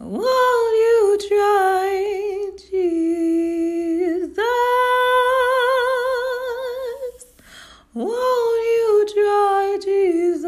[0.00, 4.38] Won't you try Jesus?
[7.94, 10.44] Won't you try Jesus?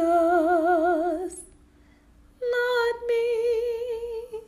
[2.43, 4.41] Not me.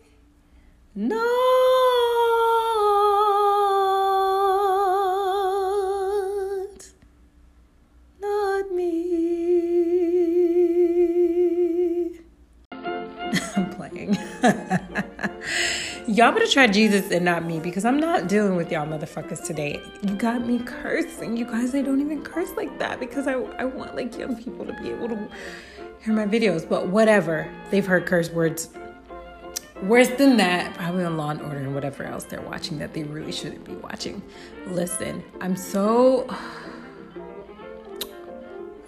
[0.95, 1.19] Not.
[8.21, 8.87] Not me.
[13.57, 14.19] I'm playing.
[16.11, 19.81] y'all better try Jesus and not me because I'm not dealing with y'all motherfuckers today.
[20.03, 21.37] You got me cursing.
[21.37, 24.67] You guys, I don't even curse like that because I, I want like young people
[24.67, 25.29] to be able to
[26.03, 26.69] hear my videos.
[26.69, 27.49] But whatever.
[27.71, 28.71] They've heard curse words
[29.83, 33.05] worse than that, probably on Law and Order and whatever else they're watching that they
[33.05, 34.21] really shouldn't be watching.
[34.67, 36.29] Listen, I'm so.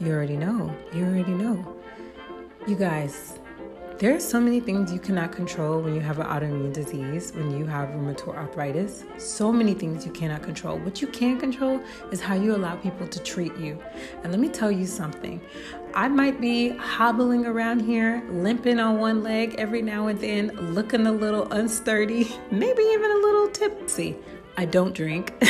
[0.00, 0.74] You already know.
[0.92, 1.76] You already know.
[2.66, 3.38] You guys,
[4.02, 7.56] there are so many things you cannot control when you have an autoimmune disease, when
[7.56, 9.04] you have rheumatoid arthritis.
[9.16, 10.76] So many things you cannot control.
[10.80, 13.80] What you can control is how you allow people to treat you.
[14.24, 15.40] And let me tell you something.
[15.94, 21.06] I might be hobbling around here, limping on one leg every now and then, looking
[21.06, 24.16] a little unsturdy, maybe even a little tipsy.
[24.56, 25.32] I don't drink.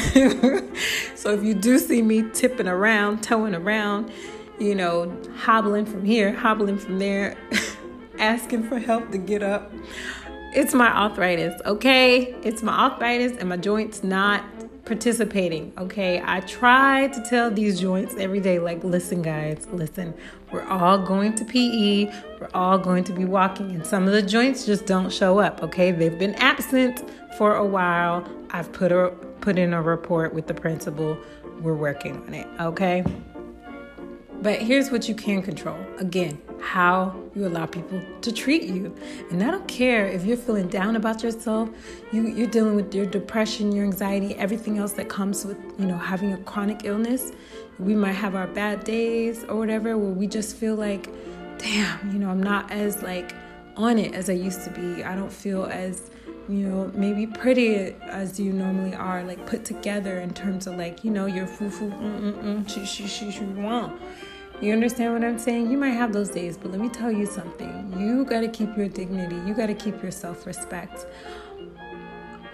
[1.15, 4.13] so if you do see me tipping around, towing around,
[4.59, 7.35] you know, hobbling from here, hobbling from there,
[8.23, 9.71] asking for help to get up.
[10.55, 12.35] It's my arthritis, okay?
[12.43, 14.45] It's my arthritis and my joints not
[14.85, 16.23] participating, okay?
[16.25, 20.15] I try to tell these joints every day like, listen, guys, listen,
[20.53, 24.23] we're all going to PE, we're all going to be walking, and some of the
[24.23, 25.91] joints just don't show up, okay?
[25.91, 27.03] They've been absent
[27.39, 28.29] for a while.
[28.51, 29.09] I've put a
[29.41, 31.19] put in a report with the principal.
[31.61, 33.05] We're working on it, okay?
[34.43, 35.79] But here's what you can control.
[35.99, 38.95] Again, how you allow people to treat you.
[39.31, 41.69] And I don't care if you're feeling down about yourself,
[42.13, 45.99] you, you're dealing with your depression, your anxiety, everything else that comes with, you know,
[45.99, 47.33] having a chronic illness.
[47.81, 51.09] We might have our bad days or whatever where we just feel like,
[51.59, 53.35] damn, you know, I'm not as like
[53.77, 55.03] on it as I used to be.
[55.03, 56.11] I don't feel as
[56.49, 61.05] you know, maybe pretty as you normally are, like put together in terms of like,
[61.05, 63.45] you know, your foo foo, mm mm mm, she she she she.
[64.63, 65.73] You understand what I'm saying?
[65.73, 67.97] You might have those days, but let me tell you something.
[67.99, 69.35] You got to keep your dignity.
[69.45, 71.05] You got to keep your self respect.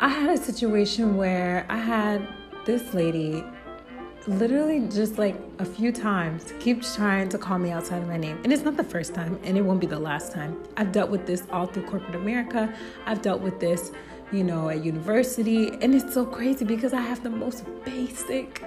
[0.01, 2.27] I had a situation where I had
[2.65, 3.45] this lady
[4.27, 8.41] literally just like a few times keep trying to call me outside of my name.
[8.43, 10.57] And it's not the first time, and it won't be the last time.
[10.79, 12.75] I've dealt with this all through corporate America.
[13.05, 13.93] I've dealt with this,
[14.33, 15.69] you know, at university.
[15.83, 18.65] And it's so crazy because I have the most basic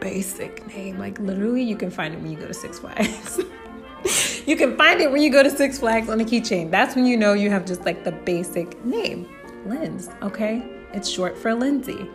[0.00, 0.98] basic name.
[0.98, 3.40] Like literally, you can find it when you go to Six Flags.
[4.46, 6.70] you can find it when you go to Six Flags on a keychain.
[6.70, 9.28] That's when you know you have just like the basic name,
[9.66, 10.10] Linz.
[10.22, 12.08] Okay, it's short for Lindsay.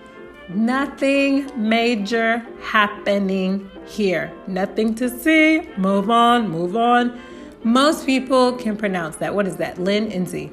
[0.50, 4.34] Nothing major happening here.
[4.48, 5.62] Nothing to see.
[5.78, 7.20] Move on, move on.
[7.64, 9.34] Most people can pronounce that.
[9.34, 9.78] What is that?
[9.78, 10.52] Lynn and.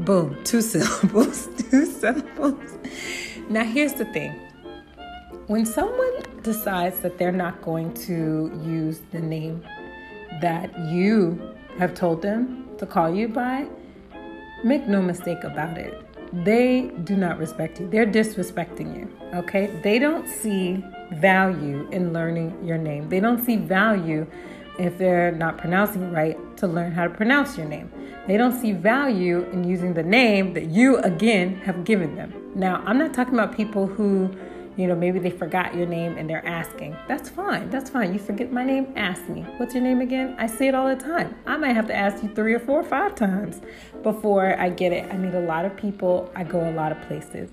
[0.00, 0.36] Boom.
[0.44, 1.48] Two syllables.
[1.70, 2.78] Two syllables.
[3.48, 4.32] Now, here's the thing
[5.46, 9.62] when someone decides that they're not going to use the name
[10.40, 13.66] that you have told them to call you by,
[14.64, 15.94] make no mistake about it.
[16.32, 17.88] They do not respect you.
[17.88, 19.10] They're disrespecting you.
[19.34, 19.66] Okay?
[19.82, 23.08] They don't see value in learning your name.
[23.08, 24.26] They don't see value
[24.78, 27.90] if they're not pronouncing it right to learn how to pronounce your name.
[28.26, 32.32] They don't see value in using the name that you again have given them.
[32.54, 34.30] Now, I'm not talking about people who
[34.80, 36.96] you know, maybe they forgot your name and they're asking.
[37.06, 37.68] That's fine.
[37.68, 38.14] That's fine.
[38.14, 39.42] You forget my name, ask me.
[39.58, 40.34] What's your name again?
[40.38, 41.36] I say it all the time.
[41.46, 43.60] I might have to ask you three or four or five times
[44.02, 45.12] before I get it.
[45.12, 47.50] I meet a lot of people, I go a lot of places.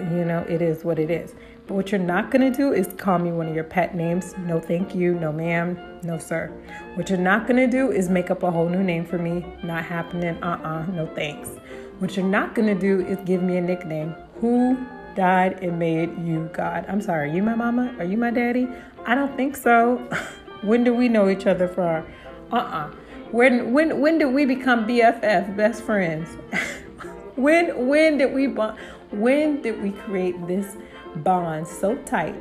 [0.00, 1.34] You know, it is what it is.
[1.68, 4.34] But what you're not going to do is call me one of your pet names.
[4.38, 5.14] No, thank you.
[5.14, 5.78] No, ma'am.
[6.02, 6.48] No, sir.
[6.94, 9.44] What you're not going to do is make up a whole new name for me.
[9.62, 10.42] Not happening.
[10.42, 11.50] Uh uh No, thanks.
[11.98, 14.14] What you're not going to do is give me a nickname.
[14.40, 14.76] Who
[15.18, 16.86] died and made you God.
[16.88, 17.92] I'm sorry, are you my mama?
[17.98, 18.68] Are you my daddy?
[19.04, 19.96] I don't think so.
[20.62, 22.06] when do we know each other for?
[22.52, 22.90] Uh-uh.
[23.32, 26.28] When when when did we become BFF, best friends?
[27.34, 28.78] when when did we bond?
[29.10, 30.76] When did we create this
[31.16, 32.36] bond so tight,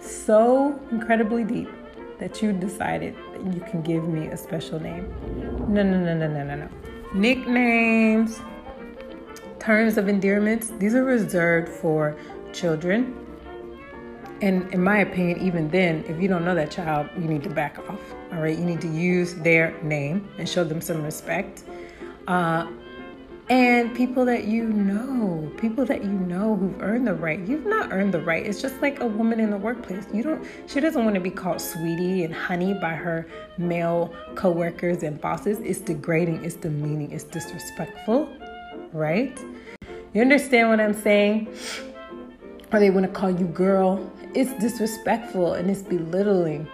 [0.00, 1.70] so incredibly deep
[2.20, 5.12] that you decided that you can give me a special name?
[5.68, 6.68] No, no, no, no, no, no, no.
[7.14, 8.38] Nicknames,
[9.62, 12.16] terms of endearments, these are reserved for
[12.52, 13.16] children.
[14.40, 17.50] And in my opinion, even then, if you don't know that child, you need to
[17.50, 18.00] back off.
[18.32, 21.62] All right, you need to use their name and show them some respect.
[22.26, 22.66] Uh,
[23.48, 27.38] and people that you know, people that you know who've earned the right.
[27.40, 28.44] You've not earned the right.
[28.44, 30.06] It's just like a woman in the workplace.
[30.12, 35.02] You don't she doesn't want to be called sweetie and honey by her male coworkers
[35.02, 35.58] and bosses.
[35.60, 38.28] It's degrading, it's demeaning, it's disrespectful,
[38.92, 39.38] right?
[40.12, 41.48] You understand what I'm saying?
[42.72, 44.10] Or they want to call you girl.
[44.34, 46.66] It's disrespectful and it's belittling.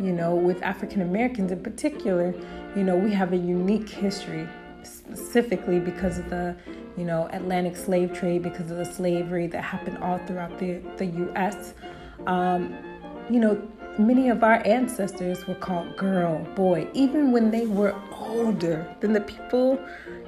[0.00, 2.34] You know, with African Americans in particular,
[2.76, 4.48] you know, we have a unique history
[4.84, 6.56] specifically because of the
[6.96, 11.06] you know Atlantic slave trade, because of the slavery that happened all throughout the the
[11.06, 11.74] U.S.
[12.26, 12.74] Um,
[13.30, 13.60] you know,
[13.98, 19.20] many of our ancestors were called girl, boy, even when they were older than the
[19.22, 19.78] people,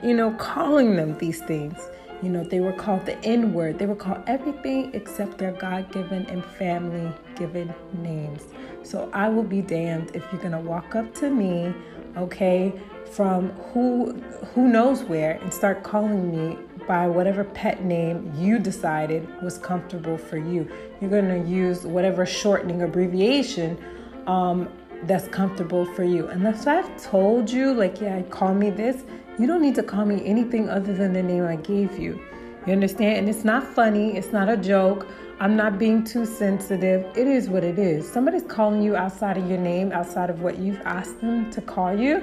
[0.02, 1.78] you know, calling them these things.
[2.22, 3.78] You know, they were called the N word.
[3.78, 8.42] They were called everything except their God given and family given names.
[8.82, 11.72] So I will be damned if you're going to walk up to me,
[12.18, 12.74] okay,
[13.10, 14.12] from who
[14.54, 16.58] who knows where and start calling me
[16.90, 20.68] by whatever pet name you decided was comfortable for you.
[21.00, 23.78] You're going to use whatever shortening abbreviation
[24.26, 24.68] um,
[25.04, 26.26] that's comfortable for you.
[26.26, 29.04] Unless I've told you, like, yeah, call me this,
[29.38, 32.20] you don't need to call me anything other than the name I gave you.
[32.66, 33.18] You understand?
[33.18, 35.06] And it's not funny, it's not a joke.
[35.38, 37.06] I'm not being too sensitive.
[37.16, 38.10] It is what it is.
[38.12, 41.96] Somebody's calling you outside of your name, outside of what you've asked them to call
[41.96, 42.20] you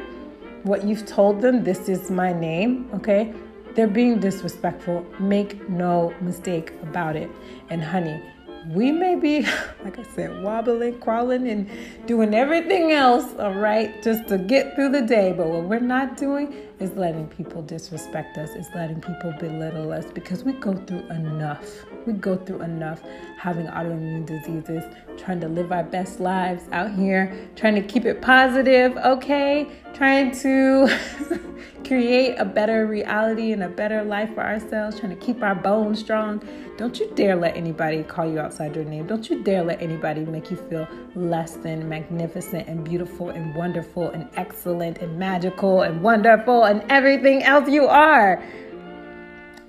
[0.63, 3.33] what you've told them, this is my name, okay?
[3.77, 5.05] They're being disrespectful.
[5.19, 7.29] Make no mistake about it.
[7.69, 8.19] And honey,
[8.71, 9.41] we may be,
[9.83, 11.69] like I said, wobbling, crawling, and
[12.07, 15.31] doing everything else, all right, just to get through the day.
[15.31, 20.05] But what we're not doing is letting people disrespect us, is letting people belittle us
[20.13, 21.85] because we go through enough.
[22.05, 23.01] We go through enough
[23.37, 24.83] having autoimmune diseases,
[25.17, 29.67] trying to live our best lives out here, trying to keep it positive, okay?
[29.93, 30.87] Trying to
[31.87, 35.99] create a better reality and a better life for ourselves, trying to keep our bones
[35.99, 36.43] strong.
[36.77, 39.07] Don't you dare let anybody call you outside your name.
[39.07, 44.09] Don't you dare let anybody make you feel less than magnificent and beautiful and wonderful
[44.09, 48.43] and excellent and magical and wonderful and everything else you are.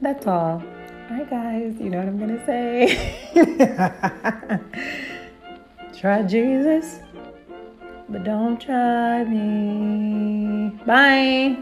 [0.00, 0.62] That's all.
[1.10, 3.14] All right, guys, you know what I'm going to say.
[5.98, 7.00] try Jesus,
[8.08, 10.70] but don't try me.
[10.84, 11.56] Bye.